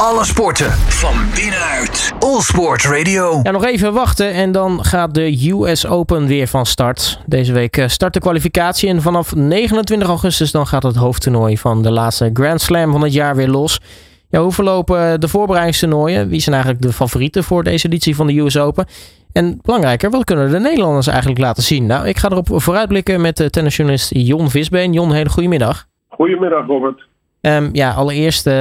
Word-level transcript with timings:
Alle 0.00 0.24
sporten 0.24 0.70
van 0.72 1.14
binnenuit. 1.34 2.12
All 2.18 2.40
Sport 2.40 2.84
Radio. 2.84 3.40
Ja, 3.42 3.50
nog 3.50 3.64
even 3.64 3.92
wachten 3.92 4.32
en 4.32 4.52
dan 4.52 4.84
gaat 4.84 5.14
de 5.14 5.50
US 5.50 5.86
Open 5.86 6.26
weer 6.26 6.46
van 6.46 6.66
start. 6.66 7.22
Deze 7.26 7.52
week 7.52 7.76
eh, 7.76 7.88
start 7.88 8.12
de 8.12 8.20
kwalificatie 8.20 8.88
en 8.88 9.02
vanaf 9.02 9.34
29 9.34 10.08
augustus 10.08 10.50
dan 10.50 10.66
gaat 10.66 10.82
het 10.82 10.96
hoofdtoernooi 10.96 11.58
van 11.58 11.82
de 11.82 11.90
laatste 11.90 12.30
Grand 12.32 12.60
Slam 12.60 12.92
van 12.92 13.02
het 13.02 13.12
jaar 13.12 13.36
weer 13.36 13.48
los. 13.48 13.80
Ja, 14.28 14.40
hoe 14.40 14.52
verlopen 14.52 15.20
de 15.20 15.28
voorbereidingstoernooien? 15.28 16.28
Wie 16.28 16.40
zijn 16.40 16.54
eigenlijk 16.54 16.84
de 16.84 16.92
favorieten 16.92 17.44
voor 17.44 17.62
deze 17.62 17.86
editie 17.86 18.16
van 18.16 18.26
de 18.26 18.38
US 18.38 18.58
Open? 18.58 18.86
En 19.32 19.58
belangrijker, 19.62 20.10
wat 20.10 20.24
kunnen 20.24 20.50
de 20.50 20.58
Nederlanders 20.58 21.06
eigenlijk 21.06 21.40
laten 21.40 21.62
zien? 21.62 21.86
Nou, 21.86 22.08
ik 22.08 22.18
ga 22.18 22.30
erop 22.30 22.48
vooruitblikken 22.50 23.20
met 23.20 23.36
de 23.36 23.50
tennisjournalist 23.50 24.10
Jon 24.14 24.50
Visbeen. 24.50 24.92
Jon, 24.92 25.12
hele 25.12 25.28
goedemiddag. 25.28 25.86
Goedemiddag, 26.08 26.66
Robert. 26.66 27.06
Um, 27.46 27.68
ja, 27.72 27.90
allereerst, 27.90 28.46
uh, 28.46 28.52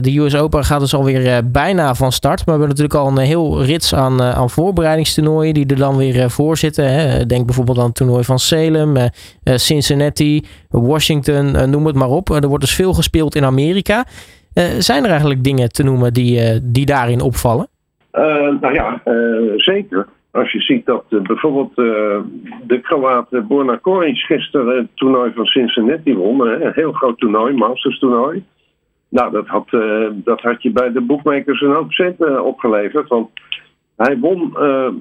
de 0.00 0.18
US 0.18 0.36
Open 0.36 0.64
gaat 0.64 0.80
dus 0.80 0.94
alweer 0.94 1.20
uh, 1.20 1.38
bijna 1.44 1.94
van 1.94 2.12
start. 2.12 2.46
Maar 2.46 2.58
we 2.58 2.64
hebben 2.64 2.68
natuurlijk 2.68 2.94
al 2.94 3.08
een 3.08 3.26
heel 3.26 3.64
rits 3.64 3.94
aan, 3.94 4.22
aan 4.22 4.50
voorbereidingstoernooien 4.50 5.54
die 5.54 5.66
er 5.66 5.76
dan 5.76 5.96
weer 5.96 6.30
voor 6.30 6.56
zitten. 6.56 6.92
Hè. 6.92 7.26
Denk 7.26 7.46
bijvoorbeeld 7.46 7.78
aan 7.78 7.86
het 7.86 7.94
toernooi 7.94 8.24
van 8.24 8.38
Salem, 8.38 8.96
Cincinnati, 9.44 10.44
Washington, 10.68 11.70
noem 11.70 11.86
het 11.86 11.94
maar 11.94 12.08
op. 12.08 12.30
er 12.30 12.48
wordt 12.48 12.64
dus 12.64 12.74
veel 12.74 12.94
gespeeld 12.94 13.34
in 13.34 13.44
Amerika. 13.44 14.04
zijn 14.78 15.04
er 15.04 15.10
eigenlijk 15.10 15.44
dingen 15.44 15.68
te 15.68 15.82
noemen 15.82 16.12
die, 16.12 16.60
die 16.62 16.86
daarin 16.86 17.20
opvallen? 17.20 17.68
nou 18.60 18.74
ja, 18.74 19.00
zeker. 19.56 20.06
Als 20.34 20.52
je 20.52 20.60
ziet 20.60 20.86
dat 20.86 21.04
bijvoorbeeld 21.08 21.74
de 22.66 22.80
Kroaat 22.82 23.46
Borna 23.48 23.76
Koric 23.76 24.16
gisteren 24.16 24.76
het 24.76 24.88
toernooi 24.94 25.32
van 25.34 25.46
Cincinnati 25.46 26.14
won. 26.14 26.46
een 26.46 26.72
heel 26.72 26.92
groot 26.92 27.18
toernooi, 27.18 27.54
Masters 27.54 27.98
toernooi. 27.98 28.44
Nou, 29.08 29.32
dat 29.32 29.46
had, 29.46 29.70
dat 30.14 30.40
had 30.40 30.62
je 30.62 30.70
bij 30.70 30.92
de 30.92 31.00
boekmakers 31.00 31.60
een 31.60 31.72
hoop 31.72 31.92
opgeleverd. 32.44 33.08
Want 33.08 33.30
hij 33.96 34.18
won, 34.18 34.58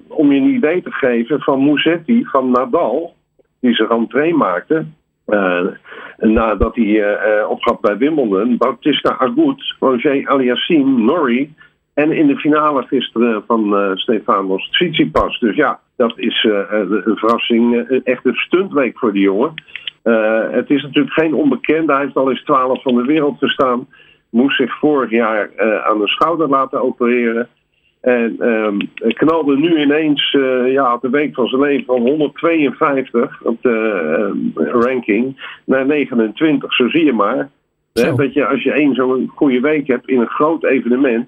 om 0.08 0.32
je 0.32 0.40
een 0.40 0.54
idee 0.56 0.82
te 0.82 0.92
geven, 0.92 1.42
van 1.42 1.64
Musetti, 1.66 2.26
van 2.26 2.52
Nadal, 2.52 3.14
die 3.60 3.74
zich 3.74 3.90
entree 3.90 4.34
maakte. 4.34 4.86
nadat 6.18 6.76
hij 6.76 6.86
uh, 6.86 7.50
opgaf 7.50 7.80
bij 7.80 7.98
Wimbledon, 7.98 8.58
Bautista 8.58 9.18
Agut, 9.18 9.76
Roger 9.80 10.28
Aliassime, 10.28 11.02
Norrie 11.02 11.54
en 11.94 12.12
in 12.12 12.28
de 12.28 12.38
finale 12.38 12.84
gisteren 12.84 13.44
van 13.48 13.74
uh, 13.74 13.96
Stefanos 13.96 14.70
Tsitsipas. 14.70 15.40
Dus 15.40 15.56
ja, 15.56 15.80
dat 15.96 16.14
is 16.16 16.44
uh, 16.44 16.60
een 16.70 17.18
verrassing. 17.18 17.88
echt 18.04 18.26
een 18.26 18.36
stuntweek 18.36 18.98
voor 18.98 19.14
die 19.14 19.22
jongen. 19.22 19.54
het 20.52 20.70
is 20.70 20.82
natuurlijk 20.84 21.14
geen 21.14 21.34
onbekende. 21.34 21.94
Hij 21.94 22.02
heeft 22.02 22.16
al 22.16 22.30
eens 22.30 22.44
twaalf 22.44 22.82
van 22.82 22.96
de 22.96 23.06
wereld 23.06 23.38
gestaan. 23.38 23.88
Moest 24.30 24.58
zich 24.58 24.80
vorig 24.80 25.10
jaar 25.10 25.50
aan 25.84 26.00
de 26.00 26.08
schouder 26.08 26.50
laten 26.50 26.82
opereren. 26.82 27.48
En 28.02 28.48
um, 28.48 28.78
knalde 28.96 29.58
nu 29.58 29.82
ineens 29.82 30.32
ja, 30.66 30.98
de 31.02 31.10
week 31.10 31.34
van 31.34 31.48
zijn 31.48 31.62
leven 31.62 31.86
van 31.86 32.02
152 32.02 33.42
op 33.44 33.62
de 33.62 34.52
ranking 34.56 35.42
naar 35.66 35.86
29. 35.86 36.74
Zo 36.74 36.88
zie 36.90 37.06
je 37.06 37.14
maar. 37.14 37.50
Hè, 37.94 38.16
dat 38.16 38.34
je 38.34 38.48
als 38.48 38.64
je 38.64 38.72
één 38.72 38.96
zo'n 38.96 39.32
goede 39.36 39.60
week 39.60 39.88
hebt 39.88 40.08
in 40.10 40.20
een 40.20 40.28
groot 40.28 40.64
evenement 40.64 41.28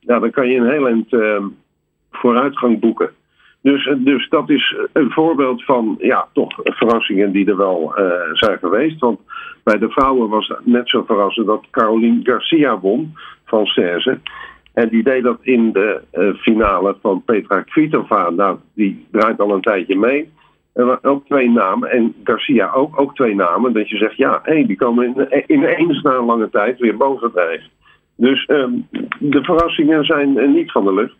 nou, 0.00 0.20
dan 0.20 0.30
kan 0.30 0.48
je 0.48 0.56
een 0.56 0.70
heel 0.70 0.86
eind 0.86 1.12
uh, 1.12 1.44
vooruitgang 2.10 2.80
boeken. 2.80 3.10
Dus, 3.62 3.90
dus 3.98 4.28
dat 4.28 4.50
is 4.50 4.76
een 4.92 5.10
voorbeeld 5.10 5.64
van 5.64 5.96
ja, 5.98 6.28
toch 6.32 6.54
verrassingen 6.62 7.32
die 7.32 7.46
er 7.46 7.56
wel 7.56 7.94
uh, 7.98 8.12
zijn 8.32 8.58
geweest. 8.58 9.00
Want 9.00 9.20
bij 9.62 9.78
de 9.78 9.88
vrouwen 9.88 10.28
was 10.28 10.48
het 10.48 10.66
net 10.66 10.88
zo 10.88 11.02
verrassend 11.02 11.46
dat 11.46 11.66
Caroline 11.70 12.20
Garcia 12.22 12.78
won 12.80 13.14
van 13.44 13.66
Serge. 13.66 14.18
En 14.72 14.88
die 14.88 15.02
deed 15.02 15.22
dat 15.22 15.38
in 15.42 15.72
de 15.72 16.00
uh, 16.12 16.34
finale 16.34 16.96
van 17.02 17.22
Petra 17.24 17.60
Kvitova. 17.60 18.30
Nou, 18.30 18.58
die 18.74 19.06
draait 19.10 19.40
al 19.40 19.54
een 19.54 19.60
tijdje 19.60 19.96
mee. 19.96 20.30
En 20.74 21.04
ook 21.04 21.26
twee 21.26 21.50
namen. 21.50 21.90
En 21.90 22.14
Garcia 22.24 22.70
ook, 22.70 23.00
ook 23.00 23.14
twee 23.14 23.34
namen. 23.34 23.72
Dat 23.72 23.88
je 23.88 23.96
zegt, 23.96 24.16
ja, 24.16 24.40
hey, 24.42 24.66
die 24.66 24.76
komen 24.76 25.04
in, 25.04 25.42
ineens 25.46 26.02
na 26.02 26.14
een 26.14 26.24
lange 26.24 26.50
tijd 26.50 26.78
weer 26.78 26.96
boven 26.96 27.32
drijven. 27.32 27.68
Dus 28.20 28.48
um, 28.48 28.86
de 29.18 29.42
verrassingen 29.42 30.04
zijn 30.04 30.36
uh, 30.36 30.54
niet 30.54 30.72
van 30.72 30.84
de 30.84 30.94
lucht. 30.94 31.14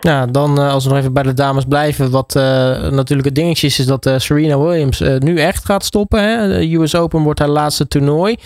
Ja, 0.00 0.26
dan 0.26 0.58
uh, 0.58 0.72
als 0.72 0.84
we 0.84 0.90
nog 0.90 0.98
even 0.98 1.12
bij 1.12 1.22
de 1.22 1.34
dames 1.34 1.64
blijven. 1.64 2.10
Wat 2.10 2.34
uh, 2.36 2.42
natuurlijk 2.90 3.24
het 3.24 3.34
dingetje 3.34 3.66
is, 3.66 3.78
is 3.78 3.86
dat 3.86 4.10
Serena 4.16 4.58
Williams 4.58 5.02
nu 5.18 5.36
echt 5.38 5.64
gaat 5.64 5.84
stoppen. 5.84 6.22
Hè? 6.22 6.48
De 6.48 6.74
US 6.74 6.94
Open 6.94 7.22
wordt 7.22 7.38
haar 7.38 7.48
laatste 7.48 7.88
toernooi. 7.88 8.36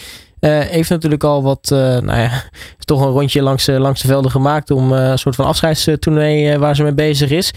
heeft 0.40 0.90
natuurlijk 0.90 1.24
al 1.24 1.42
wat, 1.42 1.66
nou 1.70 2.18
ja, 2.18 2.30
is 2.78 2.84
toch 2.92 3.00
een 3.00 3.10
rondje 3.10 3.42
langs, 3.42 3.66
langs 3.66 4.02
de 4.02 4.08
velden 4.08 4.30
gemaakt 4.30 4.70
om 4.70 4.92
een 4.92 5.18
soort 5.18 5.34
van 5.34 5.46
afscheidstoernooi 5.46 6.58
waar 6.58 6.76
ze 6.76 6.82
mee 6.82 6.94
bezig 6.94 7.30
is. 7.30 7.52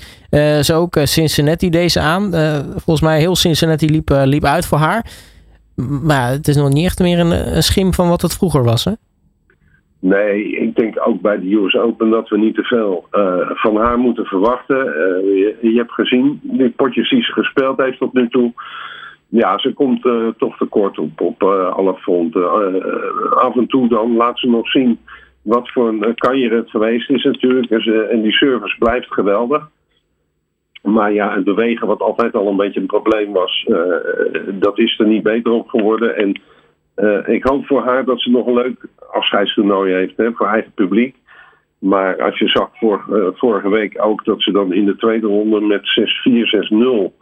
ze 0.66 0.74
ook 0.74 0.98
Cincinnati 1.04 1.70
deze 1.70 2.00
aan. 2.00 2.32
volgens 2.72 3.02
mij 3.02 3.20
heel 3.20 3.36
Cincinnati 3.36 3.90
liep, 3.90 4.10
liep 4.10 4.46
uit 4.46 4.66
voor 4.66 4.78
haar. 4.78 5.06
Maar 6.02 6.30
het 6.30 6.48
is 6.48 6.56
nog 6.56 6.70
niet 6.70 6.86
echt 6.86 7.00
meer 7.00 7.20
een, 7.20 7.56
een 7.56 7.64
schim 7.64 7.94
van 7.94 8.10
wat 8.10 8.22
het 8.22 8.34
vroeger 8.34 8.64
was, 8.64 8.84
hè? 8.84 8.92
Nee, 10.00 10.50
ik 10.50 10.76
denk 10.76 11.08
ook 11.08 11.22
bij 11.22 11.40
de 11.40 11.56
US 11.56 11.76
Open 11.76 12.10
dat 12.10 12.30
we 12.30 12.38
niet 12.38 12.56
te 12.56 12.64
veel 12.64 13.08
uh, 13.12 13.50
van 13.54 13.76
haar 13.78 13.98
moeten 13.98 14.26
verwachten. 14.26 14.86
Uh, 14.86 14.94
je, 14.94 15.58
je, 15.62 15.78
hebt 15.78 15.92
gezien, 15.92 16.40
die 16.44 16.70
potjes 16.70 17.10
die 17.10 17.24
ze 17.24 17.32
gespeeld 17.32 17.78
heeft 17.78 17.98
tot 17.98 18.14
nu 18.14 18.30
toe. 18.30 18.54
Ja, 19.30 19.58
ze 19.58 19.74
komt 19.74 20.06
uh, 20.06 20.28
toch 20.38 20.58
tekort 20.58 21.00
op, 21.00 21.22
op 21.22 21.44
alle 21.44 21.96
fronten. 21.96 22.52
af 23.36 23.56
en 23.56 23.68
toe 23.68 23.88
dan 23.88 24.16
laat 24.16 24.40
ze 24.40 24.50
nog 24.50 24.70
zien 24.70 25.00
wat 25.42 25.72
voor 25.72 25.88
een 25.88 26.16
kanjer 26.16 26.52
het 26.52 26.70
geweest 26.70 27.10
is 27.10 27.24
natuurlijk. 27.24 27.72
En, 27.72 27.82
ze, 27.82 28.02
en 28.02 28.22
die 28.22 28.34
service 28.34 28.78
blijft 28.78 29.14
geweldig. 29.14 29.70
Maar 30.82 31.14
ja, 31.14 31.36
het 31.36 31.44
bewegen, 31.44 31.88
wat 31.88 32.00
altijd 32.00 32.34
al 32.34 32.48
een 32.48 32.56
beetje 32.56 32.80
een 32.80 32.86
probleem 32.86 33.34
was, 33.34 33.68
dat 34.52 34.80
is 34.80 35.00
er 35.00 35.08
niet 35.08 35.24
beter 35.24 35.52
op 35.52 35.70
geworden. 35.70 36.18
En 36.18 36.42
uh, 36.98 37.28
ik 37.28 37.44
hoop 37.44 37.66
voor 37.66 37.84
haar 37.84 38.06
dat 38.06 38.22
ze 38.22 38.30
nog 38.30 38.48
een 38.48 38.54
leuk 38.54 38.88
afscheidstoernooi 39.12 39.94
heeft 39.94 40.18
hè, 40.18 40.32
voor 40.32 40.48
eigen 40.48 40.72
publiek. 40.72 41.16
Maar 41.80 42.22
als 42.22 42.40
je 42.40 42.48
zag 42.48 42.82
uh, 42.82 43.28
vorige 43.34 43.70
week 43.70 44.06
ook 44.06 44.26
dat 44.26 44.42
ze 44.42 44.52
dan 44.52 44.74
in 44.74 44.86
de 44.86 44.96
tweede 44.96 45.28
ronde 45.28 45.62
met 45.62 45.82
6-4, 45.82 47.12
6-0 47.12 47.16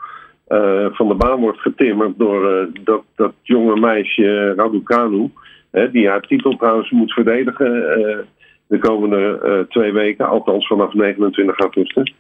uh, 0.48 0.88
van 0.92 1.08
de 1.08 1.16
baan 1.18 1.40
wordt 1.40 1.60
getimmerd 1.60 2.18
door 2.18 2.70
dat, 2.84 3.04
dat 3.16 3.34
jonge 3.42 3.80
meisje 3.80 4.54
Raducanu. 4.56 5.32
Hè, 5.72 5.92
die 5.92 6.08
haar 6.08 6.22
titel 6.22 6.56
trouwens 6.56 6.92
moet 6.92 7.14
verdedigen 7.14 7.72
de 8.68 8.78
komende 8.80 9.66
twee 9.70 9.92
weken, 9.92 10.28
althans 10.28 10.68
vanaf 10.68 10.94
29 10.94 11.60
augustus. 11.60 12.16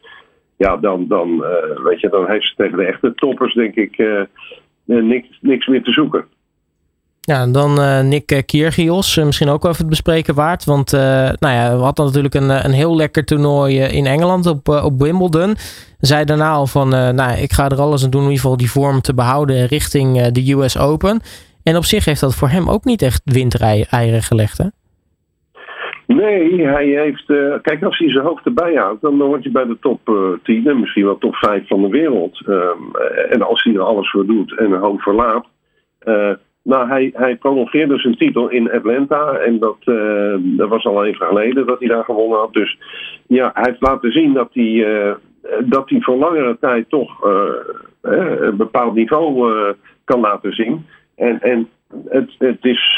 Ja, 0.57 0.77
dan, 0.77 1.07
dan, 1.07 1.45
weet 1.83 1.99
je, 1.99 2.09
dan 2.09 2.29
heeft 2.29 2.47
ze 2.47 2.55
tegen 2.55 2.77
de 2.77 2.85
echte 2.85 3.13
toppers 3.13 3.53
denk 3.53 3.75
ik 3.75 4.27
niks, 4.85 5.37
niks 5.41 5.67
meer 5.67 5.83
te 5.83 5.91
zoeken. 5.91 6.25
Ja, 7.25 7.47
dan 7.47 7.79
uh, 7.79 8.01
Nick 8.01 8.43
Kyrgios, 8.45 9.17
uh, 9.17 9.25
misschien 9.25 9.49
ook 9.49 9.61
wel 9.61 9.71
even 9.71 9.83
het 9.83 9.95
bespreken 9.95 10.35
waard. 10.35 10.65
Want 10.65 10.93
uh, 10.93 10.99
nou 11.39 11.53
ja, 11.53 11.77
we 11.77 11.83
hadden 11.83 12.05
natuurlijk 12.05 12.33
een, 12.33 12.49
een 12.49 12.71
heel 12.71 12.95
lekker 12.95 13.25
toernooi 13.25 13.79
in 13.79 14.05
Engeland 14.05 14.45
op, 14.47 14.67
op 14.67 15.01
Wimbledon. 15.01 15.55
Zei 15.99 16.25
daarna 16.25 16.49
al 16.49 16.67
van, 16.67 16.89
nou 16.89 17.41
ik 17.41 17.51
ga 17.51 17.69
er 17.69 17.79
alles 17.79 18.03
aan 18.03 18.09
doen 18.09 18.21
om 18.21 18.27
in 18.27 18.33
ieder 18.33 18.43
geval 18.43 18.57
die 18.57 18.71
vorm 18.71 19.01
te 19.01 19.13
behouden 19.13 19.65
richting 19.65 20.21
de 20.21 20.53
US 20.53 20.79
Open. 20.79 21.19
En 21.63 21.77
op 21.77 21.83
zich 21.83 22.05
heeft 22.05 22.21
dat 22.21 22.35
voor 22.35 22.49
hem 22.49 22.69
ook 22.69 22.83
niet 22.83 23.01
echt 23.01 23.21
windeieren 23.23 24.21
gelegd, 24.21 24.57
hè? 24.57 24.65
Nee, 26.07 26.65
hij 26.65 26.85
heeft. 26.85 27.25
kijk, 27.61 27.83
als 27.83 27.97
hij 27.97 28.09
zijn 28.09 28.25
hoofd 28.25 28.45
erbij 28.45 28.73
houdt, 28.73 29.01
dan, 29.01 29.17
word 29.17 29.43
je 29.43 29.51
bij 29.51 29.65
de 29.65 29.77
top 29.79 29.99
10 30.43 30.67
en 30.67 30.79
misschien 30.79 31.05
wel 31.05 31.17
top 31.17 31.35
5 31.35 31.67
van 31.67 31.81
de 31.81 31.89
wereld. 31.89 32.41
Um, 32.47 32.95
en 33.29 33.41
als 33.41 33.63
hij 33.63 33.73
er 33.73 33.81
alles 33.81 34.11
voor 34.11 34.25
doet 34.25 34.57
en 34.57 34.71
een 34.71 34.81
hoop 34.81 35.01
verlaat. 35.01 35.45
Nou, 36.65 36.87
hij, 36.87 37.11
hij 37.13 37.35
prolongeerde 37.35 37.99
zijn 37.99 38.17
titel 38.17 38.49
in 38.49 38.71
Atlanta. 38.71 39.31
En 39.31 39.59
dat, 39.59 39.77
uh, 39.85 40.35
dat 40.39 40.69
was 40.69 40.85
al 40.85 41.05
even 41.05 41.25
geleden 41.25 41.65
dat 41.65 41.79
hij 41.79 41.87
daar 41.87 42.03
gewonnen 42.03 42.39
had. 42.39 42.53
Dus 42.53 42.77
ja, 43.27 43.51
hij 43.53 43.63
heeft 43.67 43.81
laten 43.81 44.11
zien 44.11 44.33
dat 44.33 44.49
hij, 44.53 44.63
uh, 44.63 45.13
dat 45.65 45.89
hij 45.89 46.01
voor 46.01 46.15
langere 46.15 46.57
tijd 46.59 46.89
toch 46.89 47.25
uh, 47.25 47.31
een 48.01 48.57
bepaald 48.57 48.93
niveau 48.93 49.53
kan 50.03 50.19
laten 50.19 50.53
zien. 50.53 50.85
En, 51.15 51.41
en 51.41 51.69
het, 52.07 52.35
het 52.37 52.63
is 52.65 52.97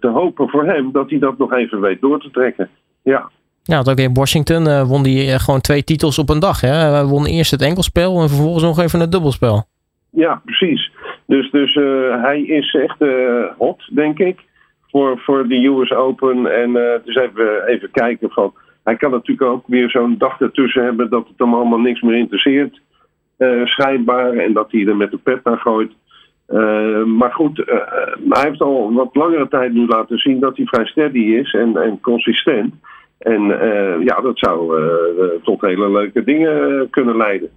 te 0.00 0.10
hopen 0.12 0.48
voor 0.48 0.64
hem 0.64 0.92
dat 0.92 1.10
hij 1.10 1.18
dat 1.18 1.38
nog 1.38 1.52
even 1.52 1.80
weet 1.80 2.00
door 2.00 2.20
te 2.20 2.30
trekken. 2.30 2.68
Ja. 3.02 3.30
Ja, 3.62 3.74
want 3.74 3.90
ook 3.90 3.98
in 3.98 4.14
Washington 4.14 4.86
won 4.86 5.02
hij 5.02 5.38
gewoon 5.38 5.60
twee 5.60 5.84
titels 5.84 6.18
op 6.18 6.28
een 6.28 6.40
dag. 6.40 6.60
Hè? 6.60 6.68
Hij 6.68 7.04
won 7.04 7.26
eerst 7.26 7.50
het 7.50 7.62
enkelspel 7.62 8.20
en 8.20 8.28
vervolgens 8.28 8.64
nog 8.64 8.78
even 8.78 9.00
het 9.00 9.12
dubbelspel. 9.12 9.64
Ja, 10.10 10.42
precies. 10.44 10.90
Dus, 11.30 11.50
dus 11.50 11.74
uh, 11.74 12.22
hij 12.22 12.42
is 12.42 12.74
echt 12.74 13.00
uh, 13.02 13.44
hot, 13.58 13.88
denk 13.94 14.18
ik, 14.18 14.38
voor, 14.88 15.18
voor 15.18 15.48
de 15.48 15.66
US 15.66 15.92
Open. 15.92 16.46
En 16.46 16.70
uh, 16.70 16.92
dus 17.04 17.16
even, 17.16 17.66
even 17.66 17.90
kijken 17.90 18.30
van... 18.30 18.52
Hij 18.84 18.96
kan 18.96 19.10
natuurlijk 19.10 19.50
ook 19.50 19.64
weer 19.66 19.90
zo'n 19.90 20.14
dag 20.18 20.40
ertussen 20.40 20.84
hebben 20.84 21.10
dat 21.10 21.28
het 21.28 21.38
hem 21.38 21.54
allemaal 21.54 21.78
niks 21.78 22.00
meer 22.00 22.16
interesseert. 22.16 22.80
schijnbaar. 23.64 24.32
En 24.32 24.52
dat 24.52 24.72
hij 24.72 24.86
er 24.86 24.96
met 24.96 25.10
de 25.10 25.18
pet 25.18 25.44
naar 25.44 25.58
gooit. 25.58 25.92
maar 27.06 27.32
goed, 27.32 27.62
hij 28.28 28.42
heeft 28.48 28.60
al 28.60 28.92
wat 28.92 29.14
langere 29.14 29.48
tijd 29.48 29.72
nu 29.72 29.86
laten 29.86 30.18
zien 30.18 30.40
dat 30.40 30.56
hij 30.56 30.66
vrij 30.66 30.86
steady 30.86 31.18
is 31.18 31.52
en, 31.52 31.76
en 31.76 32.00
consistent. 32.00 32.74
En 33.18 33.42
ja, 34.04 34.20
dat 34.20 34.38
zou 34.38 34.82
tot 35.42 35.60
hele 35.60 35.90
leuke 35.90 36.24
dingen 36.24 36.90
kunnen 36.90 37.16
leiden. 37.16 37.50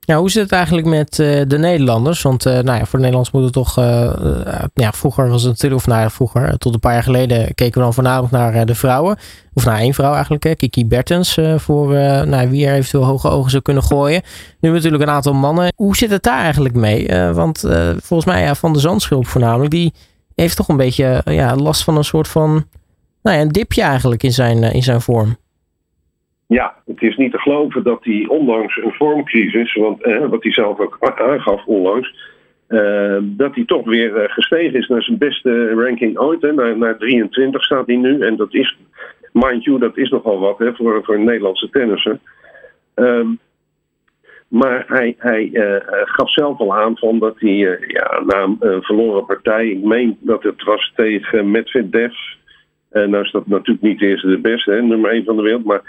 Ja, 0.00 0.16
hoe 0.16 0.30
zit 0.30 0.42
het 0.42 0.52
eigenlijk 0.52 0.86
met 0.86 1.18
uh, 1.18 1.40
de 1.46 1.58
Nederlanders? 1.58 2.22
Want 2.22 2.46
uh, 2.46 2.52
nou 2.52 2.78
ja, 2.78 2.84
voor 2.84 2.98
de 2.98 3.04
Nederlanders 3.04 3.30
moet 3.30 3.44
het 3.44 3.52
toch. 3.52 3.78
Uh, 3.78 4.64
ja, 4.74 4.92
vroeger 4.92 5.28
was 5.28 5.42
het 5.42 5.50
natuurlijk, 5.50 5.80
of 5.80 5.86
nou 5.86 6.10
vroeger, 6.10 6.58
tot 6.58 6.74
een 6.74 6.80
paar 6.80 6.92
jaar 6.92 7.02
geleden 7.02 7.54
keken 7.54 7.78
we 7.78 7.84
dan 7.84 7.94
voornamelijk 7.94 8.32
naar 8.32 8.66
de 8.66 8.74
vrouwen. 8.74 9.16
Of 9.54 9.64
naar 9.64 9.78
één 9.78 9.94
vrouw 9.94 10.12
eigenlijk, 10.12 10.54
Kiki 10.56 10.86
Bertens. 10.86 11.38
voor 11.56 11.92
nou, 12.26 12.50
wie 12.50 12.66
er 12.66 12.74
eventueel 12.74 13.04
hoge 13.04 13.28
ogen 13.28 13.50
zou 13.50 13.62
kunnen 13.62 13.82
gooien. 13.82 14.22
Nu 14.60 14.70
natuurlijk 14.70 15.02
een 15.02 15.10
aantal 15.10 15.32
mannen. 15.32 15.72
Hoe 15.76 15.96
zit 15.96 16.10
het 16.10 16.22
daar 16.22 16.40
eigenlijk 16.40 16.74
mee? 16.74 17.32
want 17.32 17.64
volgens 18.02 18.24
mij, 18.24 18.42
ja, 18.42 18.54
Van 18.54 18.72
de 18.72 18.78
Zandschulp 18.78 19.26
voornamelijk, 19.26 19.70
die 19.70 19.92
heeft 20.34 20.56
toch 20.56 20.68
een 20.68 20.76
beetje 20.76 21.22
ja, 21.24 21.56
last 21.56 21.84
van 21.84 21.96
een 21.96 22.04
soort 22.04 22.28
van. 22.28 22.64
Nou 23.22 23.36
ja, 23.36 23.42
een 23.42 23.48
dipje 23.48 23.82
eigenlijk 23.82 24.22
in 24.22 24.32
zijn, 24.32 24.62
in 24.62 24.82
zijn 24.82 25.00
vorm. 25.00 25.36
Ja, 26.50 26.74
het 26.86 27.02
is 27.02 27.16
niet 27.16 27.32
te 27.32 27.38
geloven 27.38 27.82
dat 27.82 28.04
hij 28.04 28.24
ondanks 28.28 28.76
een 28.76 28.92
vormcrisis, 28.92 29.74
want, 29.74 30.02
eh, 30.02 30.26
wat 30.26 30.42
hij 30.42 30.52
zelf 30.52 30.78
ook 30.78 30.96
aangaf 31.30 31.64
onlangs, 31.64 32.14
uh, 32.68 33.18
dat 33.22 33.54
hij 33.54 33.64
toch 33.64 33.84
weer 33.84 34.22
uh, 34.22 34.28
gestegen 34.28 34.78
is 34.78 34.88
naar 34.88 35.02
zijn 35.02 35.18
beste 35.18 35.74
ranking 35.74 36.18
ooit. 36.18 36.42
Hè. 36.42 36.52
Naar, 36.52 36.76
naar 36.76 36.98
23 36.98 37.64
staat 37.64 37.86
hij 37.86 37.96
nu. 37.96 38.20
En 38.20 38.36
dat 38.36 38.54
is, 38.54 38.78
mind 39.32 39.64
you, 39.64 39.78
dat 39.78 39.96
is 39.96 40.10
nogal 40.10 40.38
wat 40.38 40.58
hè, 40.58 40.74
voor, 40.74 41.04
voor 41.04 41.14
een 41.14 41.24
Nederlandse 41.24 41.70
tennisser. 41.70 42.18
Um, 42.94 43.38
maar 44.48 44.84
hij, 44.86 45.14
hij 45.18 45.50
gaf 46.04 46.32
zelf 46.32 46.58
al 46.58 46.76
aan 46.76 46.98
van 46.98 47.18
dat 47.18 47.34
hij 47.40 47.56
ja, 47.86 48.22
na 48.26 48.56
een 48.60 48.82
verloren 48.82 49.26
partij, 49.26 49.68
ik 49.68 49.82
meen 49.82 50.18
dat 50.20 50.42
het 50.42 50.62
was 50.62 50.92
tegen 50.96 51.50
Medvedev. 51.50 52.12
En 52.90 53.10
nou 53.10 53.24
is 53.24 53.30
dat 53.30 53.46
natuurlijk 53.46 53.82
niet 53.82 53.98
de 53.98 54.06
eerste 54.06 54.28
de 54.28 54.38
beste, 54.38 54.70
hè, 54.70 54.82
nummer 54.82 55.10
1 55.10 55.24
van 55.24 55.36
de 55.36 55.42
wereld. 55.42 55.64
Maar 55.64 55.82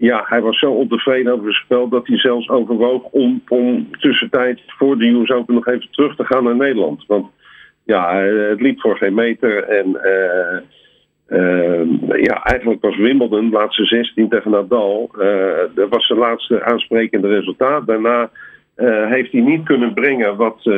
ja, 0.00 0.24
hij 0.26 0.40
was 0.40 0.58
zo 0.58 0.70
ontevreden 0.70 1.32
over 1.32 1.46
het 1.46 1.54
spel 1.54 1.88
dat 1.88 2.06
hij 2.06 2.18
zelfs 2.18 2.48
overwoog 2.48 3.02
om, 3.02 3.42
om 3.48 3.88
tussentijd 3.98 4.60
voor 4.66 4.98
de 4.98 5.06
US 5.06 5.30
Open 5.30 5.54
nog 5.54 5.66
even 5.66 5.90
terug 5.90 6.16
te 6.16 6.24
gaan 6.24 6.44
naar 6.44 6.56
Nederland. 6.56 7.04
Want 7.06 7.26
ja, 7.84 8.16
het 8.22 8.60
liep 8.60 8.80
voor 8.80 8.96
geen 8.96 9.14
meter. 9.14 9.64
En 9.64 9.86
uh, 9.88 10.58
uh, 11.38 12.22
ja, 12.22 12.42
eigenlijk 12.42 12.82
was 12.82 12.96
Wimbledon, 12.96 13.50
laatste 13.50 13.84
16 13.84 14.28
tegen 14.28 14.50
Nadal, 14.50 15.10
dat 15.74 15.88
was 15.88 16.06
zijn 16.06 16.18
laatste 16.18 16.64
aansprekende 16.64 17.28
resultaat. 17.28 17.86
Daarna 17.86 18.30
heeft 19.08 19.32
hij 19.32 19.40
niet 19.40 19.64
kunnen 19.64 19.94
brengen 19.94 20.36
wat, 20.36 20.70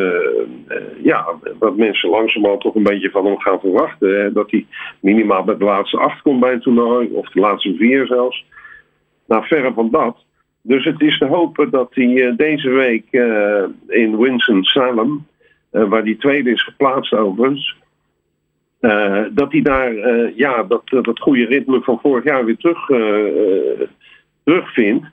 ja, 1.03 1.25
wat 1.59 1.77
mensen 1.77 2.09
langzamerhand 2.09 2.61
toch 2.61 2.75
een 2.75 2.83
beetje 2.83 3.11
van 3.11 3.27
hem 3.27 3.39
gaan 3.39 3.61
verwachten. 3.61 4.33
Dat 4.33 4.51
hij 4.51 4.67
minimaal 5.01 5.45
bij 5.45 5.57
de 5.57 5.65
laatste 5.65 5.99
acht 5.99 6.23
komt 6.23 6.41
bij 6.41 6.53
een 6.53 6.61
toernooi, 6.61 7.09
of 7.13 7.29
de 7.31 7.41
laatste 7.41 7.75
vier 7.75 8.07
zelfs. 8.07 8.45
Nou, 9.27 9.47
verre 9.47 9.73
van 9.73 9.91
dat. 9.91 10.17
Dus 10.63 10.85
het 10.85 11.01
is 11.01 11.19
te 11.19 11.27
hopen 11.27 11.71
dat 11.71 11.89
hij 11.95 12.27
eh, 12.27 12.37
deze 12.37 12.71
week 12.71 13.07
uh, 13.11 13.65
in 13.89 14.19
Winston-Salem, 14.19 15.27
uh, 15.73 15.89
waar 15.89 16.05
die 16.05 16.17
tweede 16.17 16.51
is 16.51 16.65
geplaatst 16.65 17.13
overigens, 17.13 17.81
dat 19.31 19.53
hij 19.53 19.63
daar 19.63 19.93
ja, 20.37 20.63
dat, 20.63 20.83
dat 20.87 21.19
goede 21.19 21.45
ritme 21.45 21.81
van 21.83 21.99
vorig 22.03 22.25
jaar 22.25 22.45
weer 22.45 22.57
terug, 22.57 22.87
terugvindt. 24.45 25.07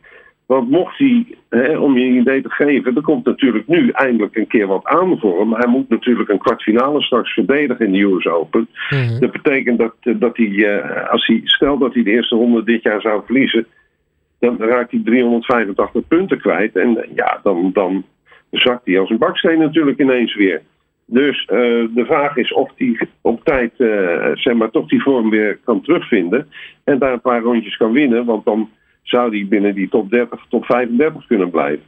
Want 0.45 0.69
mocht 0.69 0.97
hij, 0.97 1.25
hè, 1.49 1.77
om 1.77 1.97
je 1.97 2.05
een 2.05 2.19
idee 2.19 2.41
te 2.41 2.49
geven, 2.49 2.95
er 2.95 3.01
komt 3.01 3.25
natuurlijk 3.25 3.67
nu 3.67 3.89
eindelijk 3.89 4.35
een 4.35 4.47
keer 4.47 4.67
wat 4.67 4.85
aan 4.85 5.19
voor 5.19 5.39
hem. 5.39 5.53
Hij 5.53 5.67
moet 5.67 5.89
natuurlijk 5.89 6.29
een 6.29 6.37
kwartfinale 6.37 7.01
straks 7.01 7.33
verdedigen 7.33 7.85
in 7.85 7.91
de 7.91 8.01
US 8.03 8.27
Open. 8.27 8.67
Mhm. 8.89 9.19
Dat 9.19 9.31
betekent 9.31 9.77
dat, 9.77 9.95
dat 10.01 10.37
hij, 10.37 10.83
als 11.09 11.27
hij, 11.27 11.41
stel 11.43 11.77
dat 11.77 11.93
hij 11.93 12.03
de 12.03 12.11
eerste 12.11 12.35
ronde 12.35 12.63
dit 12.63 12.81
jaar 12.81 13.01
zou 13.01 13.21
verliezen, 13.25 13.67
dan 14.39 14.57
raakt 14.57 14.91
hij 14.91 15.01
385 15.03 16.07
punten 16.07 16.39
kwijt. 16.39 16.75
En 16.75 17.07
ja, 17.15 17.39
dan, 17.43 17.69
dan 17.73 18.05
zakt 18.51 18.85
hij 18.85 18.99
als 18.99 19.09
een 19.09 19.17
baksteen 19.17 19.59
natuurlijk 19.59 19.99
ineens 19.99 20.35
weer. 20.35 20.61
Dus 21.05 21.41
uh, 21.41 21.47
de 21.95 22.05
vraag 22.05 22.35
is 22.35 22.53
of 22.53 22.71
hij 22.75 22.99
op 23.21 23.43
tijd 23.43 23.71
uh, 23.77 23.89
zeg 24.33 24.53
maar, 24.53 24.69
toch 24.69 24.87
die 24.87 25.01
vorm 25.01 25.29
weer 25.29 25.59
kan 25.63 25.81
terugvinden. 25.81 26.47
En 26.83 26.99
daar 26.99 27.13
een 27.13 27.21
paar 27.21 27.41
rondjes 27.41 27.77
kan 27.77 27.91
winnen. 27.91 28.25
Want 28.25 28.45
dan 28.45 28.69
zou 29.03 29.37
hij 29.37 29.47
binnen 29.49 29.75
die 29.75 29.89
top 29.89 30.09
30, 30.09 30.45
top 30.49 30.65
35 30.65 31.27
kunnen 31.27 31.49
blijven. 31.49 31.83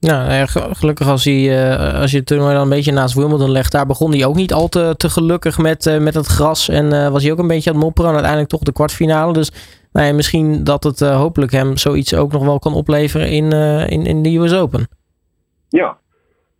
Nou, 0.00 0.46
gelukkig 0.72 1.08
als, 1.08 1.24
hij, 1.24 1.76
als 1.94 2.10
je 2.10 2.16
het 2.16 2.26
toernooi 2.26 2.52
dan 2.52 2.62
een 2.62 2.68
beetje 2.68 2.92
naast 2.92 3.14
Wimbledon 3.14 3.50
legt. 3.50 3.72
Daar 3.72 3.86
begon 3.86 4.10
hij 4.10 4.24
ook 4.24 4.34
niet 4.34 4.52
al 4.52 4.68
te, 4.68 4.94
te 4.96 5.10
gelukkig 5.10 5.58
met, 5.58 5.98
met 6.00 6.14
het 6.14 6.26
gras. 6.26 6.68
En 6.68 7.12
was 7.12 7.22
hij 7.22 7.32
ook 7.32 7.38
een 7.38 7.46
beetje 7.46 7.70
aan 7.70 7.76
het 7.76 7.84
mopperen. 7.84 8.08
En 8.08 8.14
uiteindelijk 8.14 8.52
toch 8.52 8.62
de 8.62 8.72
kwartfinale. 8.72 9.32
Dus 9.32 9.52
nou 9.92 10.06
ja, 10.06 10.12
misschien 10.12 10.64
dat 10.64 10.84
het 10.84 11.00
uh, 11.00 11.20
hopelijk 11.20 11.52
hem 11.52 11.76
zoiets 11.76 12.16
ook 12.16 12.32
nog 12.32 12.44
wel 12.44 12.58
kan 12.58 12.74
opleveren 12.74 13.30
in, 13.30 13.44
uh, 13.44 13.90
in, 13.90 14.06
in 14.06 14.22
de 14.22 14.36
US 14.36 14.54
Open. 14.54 14.88
Ja, 15.68 15.98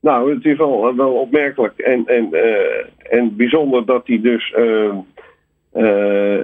nou, 0.00 0.34
het 0.34 0.44
is 0.44 0.56
wel, 0.56 0.96
wel 0.96 1.12
opmerkelijk 1.12 1.79
en, 1.79 2.06
en, 2.06 2.29
en 3.11 3.37
bijzonder 3.37 3.87
dat 3.87 4.06
hij 4.06 4.20
dus 4.20 4.55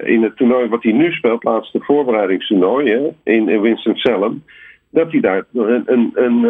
in 0.05 0.23
het 0.23 0.37
toernooi 0.37 0.69
wat 0.69 0.83
hij 0.83 0.93
nu 0.93 1.13
speelt, 1.13 1.45
laatste 1.45 1.79
voorbereidingstoernooi 1.81 2.91
hè, 2.91 3.33
in, 3.33 3.49
in 3.49 3.61
Winston-Salem, 3.61 4.45
dat 4.91 5.11
hij 5.11 5.21
daar 5.21 5.45
een, 5.53 5.83
een, 5.87 6.11
een 6.15 6.47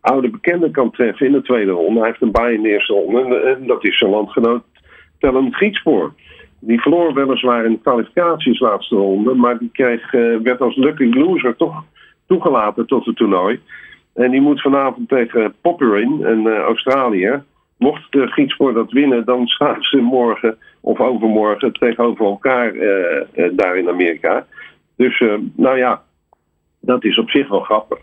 oude 0.00 0.28
bekende 0.28 0.70
kan 0.70 0.90
treffen 0.90 1.26
in 1.26 1.32
de 1.32 1.42
tweede 1.42 1.70
ronde. 1.70 1.98
Hij 2.00 2.08
heeft 2.08 2.22
een 2.22 2.30
baai 2.30 2.54
in 2.54 2.62
de 2.62 2.68
eerste 2.68 2.92
ronde 2.92 3.20
en, 3.20 3.56
en 3.56 3.66
dat 3.66 3.84
is 3.84 3.98
zijn 3.98 4.10
landgenoot 4.10 4.62
Tellen 5.18 5.52
Griekspoor. 5.52 6.12
Die 6.64 6.80
verloor 6.80 7.14
weliswaar 7.14 7.64
in 7.64 7.72
de 7.72 7.78
kwalificaties 7.82 8.60
laatste 8.60 8.96
ronde, 8.96 9.34
maar 9.34 9.58
die 9.58 9.70
kreeg, 9.72 10.12
uh, 10.12 10.40
werd 10.42 10.60
als 10.60 10.76
lucky 10.76 11.04
loser 11.04 11.56
toch 11.56 11.84
toegelaten 12.26 12.86
tot 12.86 13.04
het 13.04 13.16
toernooi. 13.16 13.60
En 14.14 14.30
die 14.30 14.40
moet 14.40 14.60
vanavond 14.60 15.08
tegen 15.08 15.54
Popperin, 15.60 16.24
een 16.24 16.44
uh, 16.44 16.58
Australiër. 16.58 17.44
Mocht 17.76 18.12
de 18.12 18.72
dat 18.74 18.90
winnen, 18.90 19.24
dan 19.24 19.46
staan 19.46 19.82
ze 19.82 19.96
morgen 19.96 20.56
of 20.80 21.00
overmorgen 21.00 21.72
tegenover 21.72 22.24
elkaar 22.24 22.74
uh, 22.74 23.48
daar 23.52 23.76
in 23.76 23.88
Amerika. 23.88 24.46
Dus 24.96 25.24
nou 25.56 25.78
ja, 25.78 26.02
dat 26.80 27.04
is 27.04 27.18
op 27.18 27.30
zich 27.30 27.48
wel 27.48 27.60
grappig. 27.60 27.98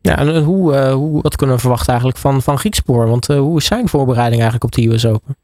Ja, 0.00 0.18
en 0.18 0.42
hoe, 0.42 0.76
hoe, 0.90 1.22
wat 1.22 1.36
kunnen 1.36 1.56
we 1.56 1.60
verwachten 1.60 1.88
eigenlijk 1.88 2.18
van, 2.18 2.42
van 2.42 2.58
Griekspoor? 2.58 3.08
Want 3.08 3.26
hoe 3.26 3.56
is 3.56 3.66
zijn 3.66 3.88
voorbereiding 3.88 4.40
eigenlijk 4.42 4.64
op 4.64 4.72
de 4.72 4.92
US 4.92 5.06
Open? 5.06 5.36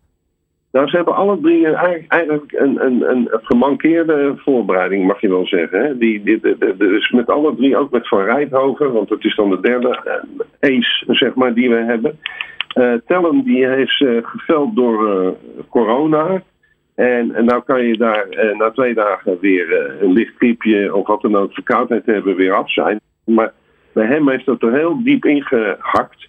Nou, 0.76 0.88
ze 0.88 0.96
hebben 0.96 1.14
alle 1.14 1.40
drie 1.40 1.66
eigenlijk 2.08 2.52
een, 2.52 2.84
een, 2.84 3.10
een 3.10 3.28
gemankeerde 3.30 4.34
voorbereiding, 4.36 5.06
mag 5.06 5.20
je 5.20 5.28
wel 5.28 5.46
zeggen. 5.46 5.80
Hè? 5.80 5.98
Die, 5.98 6.22
die, 6.22 6.40
dus 6.76 7.10
met 7.10 7.30
alle 7.30 7.56
drie, 7.56 7.76
ook 7.76 7.90
met 7.90 8.08
Van 8.08 8.24
Rijthoven, 8.24 8.92
want 8.92 9.08
dat 9.08 9.24
is 9.24 9.34
dan 9.34 9.50
de 9.50 9.60
derde 9.60 10.22
uh, 10.60 10.76
ace, 10.76 11.04
zeg 11.06 11.34
maar, 11.34 11.54
die 11.54 11.68
we 11.70 11.76
hebben. 11.76 12.18
Uh, 12.78 12.92
Tellen, 13.06 13.44
die 13.44 13.76
is 13.76 14.00
uh, 14.00 14.18
geveld 14.22 14.76
door 14.76 15.34
corona. 15.68 16.42
En, 16.94 17.34
en 17.34 17.44
nou 17.44 17.62
kan 17.62 17.82
je 17.82 17.96
daar 17.96 18.26
na 18.58 18.70
twee 18.70 18.94
dagen 18.94 19.38
weer 19.40 19.96
een 20.00 20.12
licht 20.12 20.36
griepje 20.36 20.94
of 20.94 21.06
wat 21.06 21.22
dan 21.22 21.36
ook 21.36 21.52
verkoudheid 21.52 22.06
hebben, 22.06 22.36
weer 22.36 22.52
af 22.54 22.72
zijn. 22.72 23.00
Maar 23.24 23.52
bij 23.92 24.06
hem 24.06 24.28
heeft 24.28 24.46
dat 24.46 24.62
er 24.62 24.72
heel 24.72 25.02
diep 25.02 25.24
ingehakt. 25.24 26.28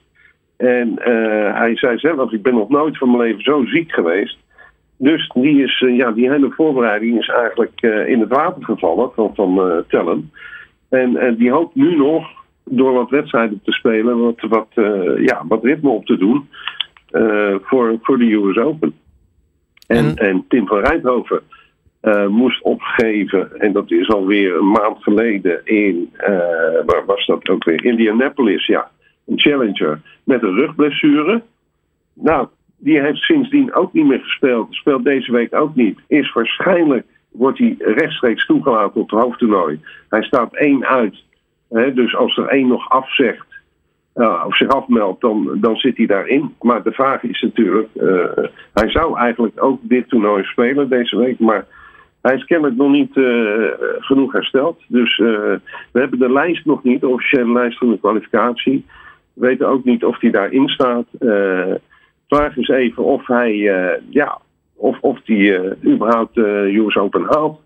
En 0.58 0.90
uh, 1.00 1.58
hij 1.58 1.78
zei 1.78 1.98
zelf, 1.98 2.32
ik 2.32 2.42
ben 2.42 2.54
nog 2.54 2.70
nooit 2.70 2.98
van 2.98 3.12
mijn 3.12 3.24
leven 3.24 3.44
zo 3.44 3.66
ziek 3.66 3.92
geweest. 3.92 4.38
Dus 4.98 5.32
die, 5.34 5.64
is, 5.64 5.82
uh, 5.82 5.96
ja, 5.96 6.12
die 6.12 6.30
hele 6.30 6.52
voorbereiding 6.52 7.20
is 7.20 7.28
eigenlijk 7.28 7.82
uh, 7.82 8.08
in 8.08 8.20
het 8.20 8.30
water 8.30 8.64
gevallen 8.64 9.12
van, 9.16 9.32
van 9.36 9.84
Tellen. 9.88 10.32
En 10.90 11.36
die 11.36 11.52
hoopt 11.52 11.76
nu 11.76 11.96
nog 11.96 12.28
door 12.64 12.94
wat 12.94 13.10
wedstrijden 13.10 13.62
te 13.64 13.72
spelen, 13.72 14.20
wat, 14.20 14.42
wat, 14.50 14.68
ja, 15.18 15.44
wat 15.48 15.64
ritme 15.64 15.90
op 15.90 16.06
te 16.06 16.18
doen 16.18 16.50
voor, 17.62 17.98
voor 18.02 18.18
de 18.18 18.34
US 18.34 18.58
Open. 18.58 18.94
En, 19.88 20.16
en 20.16 20.46
Tim 20.48 20.68
van 20.68 20.80
Rijthoven 20.80 21.42
moest 22.28 22.62
opgeven, 22.62 23.60
en 23.60 23.74
dat 23.74 23.92
is 23.92 24.10
alweer 24.10 24.56
een 24.56 24.72
maand 24.72 25.04
geleden 25.04 25.62
in, 25.64 26.10
waar 26.86 27.06
was 27.06 27.26
dat 27.26 27.50
ook 27.50 27.64
weer? 27.64 27.86
Indianapolis, 27.86 28.66
ja 28.66 28.90
een 29.28 29.40
challenger 29.40 30.02
met 30.24 30.44
een 30.44 30.56
rugblessure. 30.56 31.42
Nou, 32.14 32.48
die 32.78 33.02
heeft 33.02 33.18
sindsdien 33.18 33.74
ook 33.74 33.94
niet 33.94 34.06
meer 34.06 34.20
gespeeld. 34.20 34.74
Speelt 34.74 35.04
deze 35.04 35.32
week 35.32 35.56
ook 35.56 35.76
niet. 35.76 36.00
Is 36.08 36.34
waarschijnlijk, 36.34 37.06
wordt 37.32 37.58
hij 37.58 37.76
rechtstreeks 37.80 38.46
toegelaten 38.46 39.02
op 39.02 39.10
het 39.10 39.20
hoofdtoernooi. 39.20 39.80
Hij 40.10 40.24
staat 40.24 40.56
één 40.56 40.86
uit. 40.86 41.24
Hè, 41.70 41.94
dus 41.94 42.16
als 42.16 42.38
er 42.38 42.48
één 42.48 42.68
nog 42.68 42.90
afzegt, 42.90 43.46
uh, 44.16 44.44
of 44.48 44.58
zich 44.58 44.68
afmeldt, 44.68 45.22
dan, 45.22 45.58
dan 45.62 45.76
zit 45.76 45.98
hij 45.98 46.06
daarin. 46.06 46.56
Maar 46.62 46.84
de 46.84 46.92
vraag 46.92 47.24
is 47.24 47.42
natuurlijk, 47.42 47.90
uh, 47.96 48.26
hij 48.74 48.90
zou 48.90 49.18
eigenlijk 49.18 49.64
ook 49.64 49.80
dit 49.82 50.10
toernooi 50.10 50.44
spelen 50.44 50.90
deze 50.90 51.18
week. 51.18 51.40
Maar 51.40 51.66
hij 52.22 52.36
is 52.36 52.46
kennelijk 52.46 52.78
nog 52.78 52.92
niet 52.92 53.16
uh, 53.16 53.68
genoeg 54.00 54.32
hersteld. 54.32 54.82
Dus 54.88 55.18
we 55.18 55.60
hebben 55.92 56.20
de 56.20 56.32
lijst 56.32 56.66
nog 56.66 56.84
niet, 56.84 57.02
de 57.02 57.08
officiële 57.08 57.52
lijst 57.52 57.78
van 57.78 57.90
de 57.90 58.00
kwalificatie 58.00 58.86
weten 59.40 59.68
ook 59.68 59.84
niet 59.84 60.04
of 60.04 60.22
hij 60.22 60.32
daarin 60.32 60.68
staat. 60.68 61.06
Uh, 61.20 61.74
vraag 62.28 62.58
is 62.58 62.68
even 62.68 63.04
of 63.04 63.28
hij, 63.28 63.54
uh, 63.54 63.90
ja, 64.10 64.42
of, 64.76 64.98
of 65.02 65.22
die 65.22 65.38
uh, 65.38 65.94
überhaupt 65.94 66.36
de 66.36 66.84
US 66.86 66.96
Open 66.96 67.26
haalt. 67.30 67.60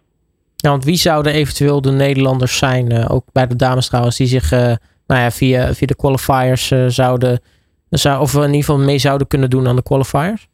Ja, 0.55 0.69
want 0.69 0.85
wie 0.85 0.95
zouden 0.95 1.33
eventueel 1.33 1.81
de 1.81 1.91
Nederlanders 1.91 2.57
zijn, 2.57 3.07
ook 3.09 3.23
bij 3.33 3.47
de 3.47 3.55
dames 3.55 3.87
trouwens, 3.87 4.17
die 4.17 4.27
zich 4.27 4.51
nou 5.07 5.21
ja, 5.21 5.31
via, 5.31 5.73
via 5.73 5.87
de 5.87 5.95
qualifiers 5.95 6.67
zouden, 6.87 7.39
zou, 7.89 8.21
of 8.21 8.33
in 8.33 8.41
ieder 8.41 8.55
geval 8.55 8.79
mee 8.79 8.97
zouden 8.97 9.27
kunnen 9.27 9.49
doen 9.49 9.67
aan 9.67 9.75
de 9.75 9.83
qualifiers? 9.83 10.49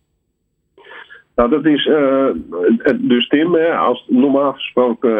Nou, 1.38 1.50
dat 1.50 1.66
is 1.66 1.86
uh, 1.86 2.28
dus 2.96 3.28
Tim, 3.28 3.54
hè, 3.54 3.76
als 3.76 4.06
normaal 4.08 4.54
gesproken, 4.54 5.12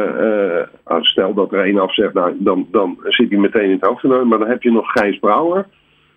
uh, 0.88 1.02
stel 1.02 1.34
dat 1.34 1.54
er 1.54 1.64
één 1.64 1.80
afzegt, 1.80 2.14
nou, 2.14 2.36
dan, 2.40 2.68
dan 2.72 2.98
zit 3.04 3.30
hij 3.30 3.40
meteen 3.40 3.64
in 3.64 3.72
het 3.72 3.86
hoofdtoernooi. 3.86 4.26
Maar 4.26 4.40
dan 4.40 4.48
heb 4.48 4.64
je 4.64 4.72
nog 4.72 4.92
Gijs 4.92 5.20
Brouwer, 5.20 5.66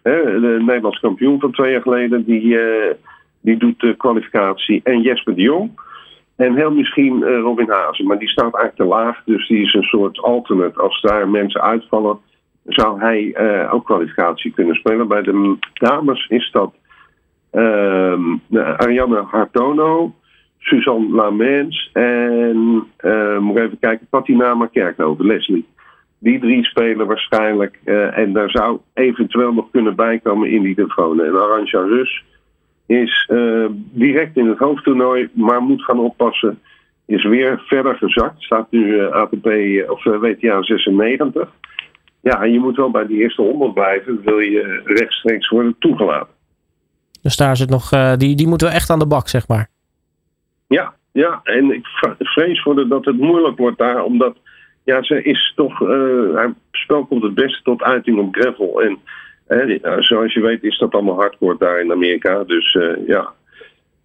de 0.03 0.57
Nederlands 0.61 1.01
kampioen 1.01 1.41
van 1.41 1.53
twee 1.53 1.73
jaar 1.73 1.83
geleden, 1.83 2.25
die, 2.25 2.43
uh, 2.43 2.91
die 3.41 3.57
doet 3.57 3.81
de 3.81 3.97
kwalificatie. 3.97 4.81
En 4.85 5.01
Jesper 5.01 5.35
de 5.35 5.43
Jong. 5.43 5.71
En 6.37 6.57
heel 6.57 6.73
misschien 6.73 7.25
Robin 7.25 7.71
Hazen, 7.71 8.07
maar 8.07 8.19
die 8.19 8.29
staat 8.29 8.55
eigenlijk 8.55 8.77
te 8.77 8.85
laag, 8.85 9.23
dus 9.25 9.49
die 9.49 9.63
is 9.63 9.75
een 9.75 9.83
soort 9.83 10.21
alternate. 10.23 10.81
Als 10.81 11.01
daar 11.01 11.29
mensen 11.29 11.63
uitvallen, 11.63 12.19
zou 12.67 13.01
hij 13.01 13.35
ook 13.71 13.85
kwalificatie 13.85 14.53
kunnen 14.53 14.75
spelen. 14.75 15.09
Bij 15.09 15.23
de 15.23 15.57
dames 15.73 16.27
is 16.29 16.51
dat 16.53 16.75
uh, 17.53 18.15
Ariane 18.77 19.23
Hartono, 19.23 20.15
Suzanne 20.59 21.15
Lamens 21.15 21.91
en 21.93 22.87
uh, 23.01 23.39
moet 23.39 23.57
even 23.57 23.79
kijken, 23.79 24.07
Patinama 24.11 24.67
Kerkhoven, 24.67 25.27
Leslie. 25.27 25.67
Die 26.23 26.41
drie 26.41 26.65
spelen 26.65 27.07
waarschijnlijk 27.07 27.79
uh, 27.85 28.19
en 28.19 28.33
daar 28.33 28.51
zou 28.51 28.79
eventueel 28.95 29.53
nog 29.53 29.71
kunnen 29.71 29.97
bijkomen 29.97 30.51
in 30.51 30.63
die 30.63 30.75
telefoon. 30.75 31.21
En 31.21 31.41
Arantja 31.41 31.81
Rus 31.81 32.25
is 32.87 33.29
uh, 33.33 33.67
direct 33.73 34.37
in 34.37 34.49
het 34.49 34.59
hoofdtoernooi, 34.59 35.29
maar 35.33 35.63
moet 35.63 35.85
gaan 35.85 35.99
oppassen. 35.99 36.59
Is 37.07 37.25
weer 37.25 37.63
verder 37.67 37.95
gezakt. 37.95 38.43
Staat 38.43 38.71
nu 38.71 39.07
ATP 39.11 39.47
of 39.89 40.05
WTA 40.05 40.63
96. 40.63 41.49
Ja, 42.21 42.43
en 42.43 42.53
je 42.53 42.59
moet 42.59 42.77
wel 42.77 42.91
bij 42.91 43.07
die 43.07 43.19
eerste 43.19 43.43
100 43.43 43.75
blijven. 43.75 44.21
Wil 44.25 44.39
je 44.39 44.81
rechtstreeks 44.85 45.49
worden 45.49 45.77
toegelaten. 45.79 46.35
Dus 47.23 47.37
daar 47.37 47.57
zit 47.57 47.71
nog, 47.71 47.89
die, 48.17 48.37
die 48.37 48.49
moeten 48.49 48.69
we 48.69 48.75
echt 48.75 48.91
aan 48.91 48.99
de 48.99 49.07
bak, 49.07 49.29
zeg 49.29 49.49
maar. 49.49 49.69
Ja, 50.67 50.95
ja, 51.13 51.41
en 51.45 51.71
ik 51.71 51.87
vrees 52.19 52.63
voor 52.63 52.75
de, 52.75 52.89
dat 52.89 53.05
het 53.05 53.19
moeilijk 53.19 53.59
wordt 53.59 53.79
daar, 53.79 54.03
omdat 54.03 54.37
ja, 54.85 55.03
ze 55.03 55.23
is 55.23 55.53
toch, 55.57 55.81
uh, 55.81 56.35
haar 56.35 56.55
spel 56.71 57.05
komt 57.05 57.23
het 57.23 57.35
beste 57.35 57.63
tot 57.63 57.83
uiting 57.83 58.19
op 58.19 58.35
gravel. 58.35 58.83
En 58.83 58.99
uh, 59.49 59.97
zoals 59.99 60.33
je 60.33 60.41
weet 60.41 60.63
is 60.63 60.79
dat 60.79 60.93
allemaal 60.93 61.15
hardcore 61.15 61.57
daar 61.59 61.81
in 61.81 61.93
Amerika. 61.93 62.45
Dus 62.45 62.79
ja, 63.07 63.33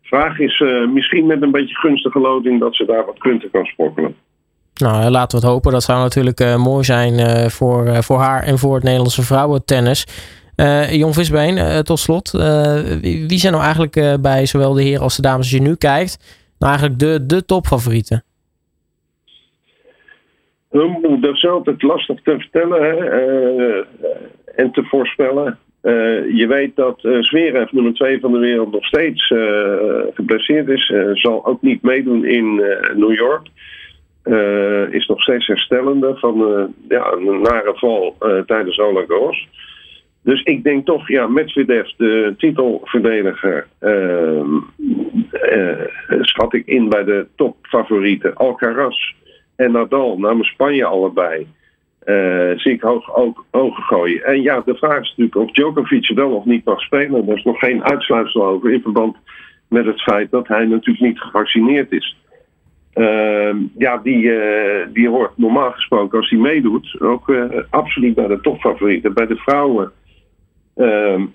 vraag 0.01 0.39
is 0.39 0.63
misschien 0.94 1.25
met 1.25 1.41
een 1.41 1.51
beetje 1.51 1.75
gunstige 1.75 2.20
loting 2.20 2.60
dat 2.60 2.75
ze 2.75 2.86
daar 2.86 3.05
wat 3.05 3.17
punten 3.17 3.51
kan 3.51 3.65
sprokkelen. 3.65 4.15
Nou, 4.75 5.10
laten 5.10 5.39
we 5.39 5.46
het 5.46 5.53
hopen. 5.53 5.72
Dat 5.72 5.84
zou 5.84 6.00
natuurlijk 6.00 6.58
mooi 6.58 6.84
zijn 6.84 7.50
voor, 7.51 8.03
voor 8.03 8.20
haar 8.20 8.44
en 8.44 8.58
voor 8.58 8.74
het 8.74 8.84
Nederlandse 8.84 9.24
vrouwentennis. 9.24 10.08
Jon 10.89 11.13
Visbeen, 11.13 11.84
tot 11.84 12.00
slot. 12.00 12.32
Wie 13.01 13.39
zijn 13.39 13.53
nou 13.53 13.63
eigenlijk 13.63 14.22
bij 14.22 14.46
zowel 14.46 14.74
de 14.74 14.84
heren 14.84 15.01
als 15.01 15.15
de 15.15 15.22
dames, 15.22 15.38
als 15.38 15.50
je 15.50 15.62
nu 15.62 15.75
kijkt, 15.75 16.17
nou 16.60 16.72
eigenlijk 16.72 17.00
de, 17.00 17.25
de 17.25 17.46
topfavorieten? 17.46 18.24
Dat 21.20 21.34
is 21.34 21.46
altijd 21.46 21.82
lastig 21.82 22.22
te 22.22 22.39
vertellen 22.39 22.82
hè? 22.82 23.82
en 24.55 24.72
te 24.72 24.84
voorspellen. 24.84 25.58
je 26.34 26.46
weet 26.48 26.75
dat 26.75 27.03
uh, 27.03 27.22
Zverev, 27.22 27.72
nummer 27.72 27.94
2 27.94 28.20
van 28.20 28.32
de 28.32 28.39
wereld, 28.39 28.72
nog 28.72 28.86
steeds 28.86 29.34
geblesseerd 30.13 30.67
is. 30.67 30.94
zal 31.13 31.46
ook 31.46 31.62
niet 31.62 31.82
meedoen 31.82 32.25
in 32.25 32.55
New 32.96 33.13
York. 33.13 33.48
is 34.94 35.08
nog 35.08 35.22
steeds 35.22 35.48
herstellende 35.48 36.15
van 36.15 36.38
ja, 36.89 37.12
een 37.12 37.41
nare 37.41 37.74
val 37.75 38.15
tijdens 38.46 38.77
Roland 38.77 39.08
Garros. 39.08 39.48
Dus 40.25 40.44
ik 40.44 40.63
denk 40.63 40.86
toch, 40.86 41.08
ja, 41.08 41.27
Medvedev, 41.27 41.88
de 41.98 42.34
titelverdediger, 42.38 43.67
uh, 43.82 44.41
schat 46.22 46.53
ik 46.53 46.65
in 46.65 46.89
bij 46.89 47.03
de 47.03 47.27
topfavorieten. 47.36 48.36
Alcaraz 48.36 49.13
en 49.55 49.71
Nadal 49.71 50.17
namens 50.17 50.47
Spanje 50.47 50.85
allebei. 50.85 51.47
Uh, 52.05 52.51
zie 52.57 52.71
ik 52.71 52.81
hoog 52.81 53.15
ook 53.15 53.45
ogen 53.51 53.83
gooien. 53.83 54.24
En 54.24 54.41
ja, 54.41 54.62
de 54.65 54.75
vraag 54.75 55.01
is 55.01 55.09
natuurlijk 55.09 55.35
of 55.35 55.51
Djokovic 55.51 56.12
wel 56.15 56.31
of 56.31 56.45
niet 56.45 56.65
mag 56.65 56.81
spelen. 56.81 57.25
Daar 57.25 57.35
is 57.35 57.43
nog 57.43 57.59
geen 57.59 57.83
uitsluitsel 57.83 58.45
over 58.45 58.71
in 58.71 58.81
verband 58.81 59.17
met 59.69 59.85
het 59.85 60.01
feit 60.01 60.31
dat 60.31 60.47
hij 60.47 60.65
natuurlijk 60.65 61.05
niet 61.05 61.19
gevaccineerd 61.19 61.91
is. 61.91 62.17
Ehm, 62.93 63.57
ja, 63.77 63.97
die, 63.97 64.31
die 64.93 65.09
hoort 65.09 65.38
normaal 65.38 65.71
gesproken 65.71 66.17
als 66.17 66.29
hij 66.29 66.39
meedoet 66.39 66.95
ook 67.00 67.33
absoluut 67.69 68.15
bij 68.15 68.27
de 68.27 68.41
topfavorieten. 68.41 69.13
Bij 69.13 69.27
de 69.27 69.35
vrouwen 69.35 69.91
Ehm, 70.75 71.25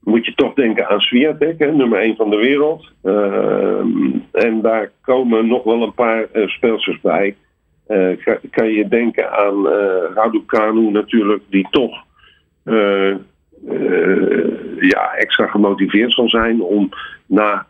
moet 0.00 0.26
je 0.26 0.34
toch 0.34 0.54
denken 0.54 0.88
aan 0.88 1.00
Swiatek, 1.00 1.58
nummer 1.58 2.00
1 2.00 2.16
van 2.16 2.30
de 2.30 2.36
wereld. 2.36 2.92
Ehm, 3.02 3.88
en 4.32 4.60
daar 4.60 4.90
komen 5.00 5.46
nog 5.46 5.64
wel 5.64 5.82
een 5.82 5.94
paar 5.94 6.28
speelsters 6.32 7.00
bij. 7.00 7.36
Uh, 7.90 8.16
kan, 8.50 8.72
je 8.72 8.88
denken 8.88 9.30
aan 9.38 9.66
uh, 9.66 10.14
Raducanu 10.14 10.90
natuurlijk, 10.90 11.42
die 11.48 11.66
toch 11.70 12.08
ja, 14.78 15.14
extra 15.14 15.46
gemotiveerd 15.46 16.12
zal 16.12 16.28
zijn 16.28 16.60
om 16.60 16.88
na, 17.26 17.66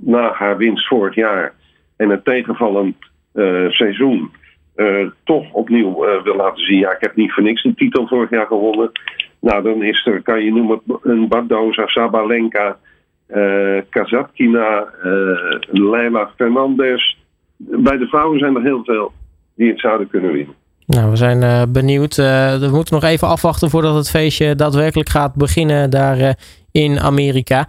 na 0.00 0.32
haar 0.32 0.56
winst 0.56 0.86
vorig 0.86 1.14
jaar 1.14 1.54
en 1.96 2.10
een 2.10 2.22
tegenvallend 2.22 2.96
seizoen 3.68 4.30
toch 5.24 5.52
opnieuw 5.52 6.22
wil 6.22 6.36
laten 6.36 6.64
zien. 6.64 6.78
Ja, 6.78 6.90
ik 6.90 7.00
heb 7.00 7.16
niet 7.16 7.32
voor 7.32 7.42
niks 7.42 7.62
de 7.62 7.74
titel 7.74 8.06
vorig 8.06 8.30
jaar 8.30 8.46
gewonnen. 8.46 8.90
Nou, 9.40 9.62
dan 9.62 9.82
is 9.82 10.06
er, 10.06 10.22
kan 10.22 10.44
je 10.44 10.52
noemen, 10.52 10.80
een 11.02 11.28
Bardoza, 11.28 11.86
Sabalenka, 11.86 12.78
uh, 13.28 13.80
Kazatkina, 13.88 14.86
uh, 15.04 15.58
Leila 15.70 16.30
Fernandez. 16.36 17.16
Bij 17.56 17.96
de 17.96 18.06
vrouwen 18.06 18.38
zijn 18.38 18.56
er 18.56 18.62
heel 18.62 18.84
veel 18.84 19.12
die 19.58 19.70
het 19.70 19.80
zouden 19.80 20.08
kunnen 20.08 20.32
winnen. 20.32 20.54
Nou, 20.86 21.10
we 21.10 21.16
zijn 21.16 21.42
uh, 21.42 21.62
benieuwd. 21.68 22.16
we 22.16 22.68
moeten 22.70 22.94
nog 22.94 23.04
even 23.04 23.28
afwachten 23.28 23.70
voordat 23.70 23.94
het 23.94 24.10
feestje 24.10 24.54
daadwerkelijk 24.54 25.08
gaat 25.08 25.34
beginnen 25.34 25.90
daar 25.90 26.36
in 26.72 27.00
Amerika. 27.00 27.68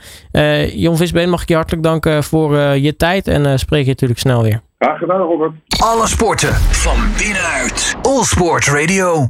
Jon 0.74 0.98
Visbeen, 0.98 1.30
mag 1.30 1.42
ik 1.42 1.48
je 1.48 1.56
hartelijk 1.56 1.84
danken 1.84 2.24
voor 2.24 2.56
je 2.58 2.96
tijd 2.96 3.28
en 3.28 3.60
spreek 3.60 3.84
je 3.84 3.90
natuurlijk 3.90 4.20
snel 4.20 4.44
weer. 4.44 4.62
Graag 4.80 4.98
gedaan, 4.98 5.22
Robert. 5.22 5.52
Alle 5.84 6.08
sporten 6.08 6.54
van 6.56 6.98
binnenuit. 7.18 7.96
All 8.02 8.24
Sport 8.24 8.66
Radio. 8.66 9.28